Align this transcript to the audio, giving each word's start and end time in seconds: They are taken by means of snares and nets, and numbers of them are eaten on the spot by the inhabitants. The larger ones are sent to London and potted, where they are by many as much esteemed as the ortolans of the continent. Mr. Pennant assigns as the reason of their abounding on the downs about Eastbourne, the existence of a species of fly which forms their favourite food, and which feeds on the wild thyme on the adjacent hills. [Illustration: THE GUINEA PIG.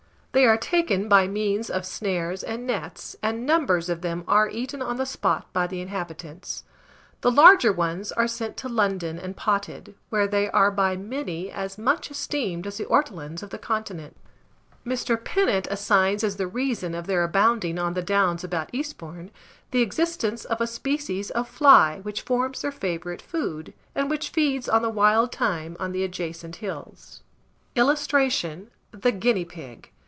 They 0.33 0.45
are 0.45 0.55
taken 0.55 1.09
by 1.09 1.27
means 1.27 1.69
of 1.69 1.85
snares 1.85 2.41
and 2.41 2.65
nets, 2.65 3.17
and 3.21 3.45
numbers 3.45 3.89
of 3.89 3.99
them 4.01 4.23
are 4.29 4.47
eaten 4.47 4.81
on 4.81 4.95
the 4.95 5.05
spot 5.05 5.51
by 5.51 5.67
the 5.67 5.81
inhabitants. 5.81 6.63
The 7.19 7.29
larger 7.29 7.73
ones 7.73 8.13
are 8.13 8.29
sent 8.29 8.55
to 8.59 8.69
London 8.69 9.19
and 9.19 9.35
potted, 9.35 9.93
where 10.07 10.27
they 10.27 10.49
are 10.51 10.71
by 10.71 10.95
many 10.95 11.51
as 11.51 11.77
much 11.77 12.09
esteemed 12.09 12.65
as 12.65 12.77
the 12.77 12.85
ortolans 12.85 13.43
of 13.43 13.49
the 13.49 13.57
continent. 13.57 14.15
Mr. 14.85 15.21
Pennant 15.21 15.67
assigns 15.69 16.23
as 16.23 16.37
the 16.37 16.47
reason 16.47 16.95
of 16.95 17.07
their 17.07 17.25
abounding 17.25 17.77
on 17.77 17.93
the 17.93 18.01
downs 18.01 18.41
about 18.41 18.69
Eastbourne, 18.71 19.31
the 19.71 19.81
existence 19.81 20.45
of 20.45 20.61
a 20.61 20.65
species 20.65 21.29
of 21.31 21.45
fly 21.45 21.99
which 22.03 22.21
forms 22.21 22.61
their 22.61 22.71
favourite 22.71 23.21
food, 23.21 23.73
and 23.93 24.09
which 24.09 24.29
feeds 24.29 24.69
on 24.69 24.81
the 24.81 24.89
wild 24.89 25.35
thyme 25.35 25.75
on 25.77 25.91
the 25.91 26.05
adjacent 26.05 26.55
hills. 26.55 27.21
[Illustration: 27.75 28.71
THE 28.91 29.11
GUINEA 29.11 29.45
PIG. 29.45 29.91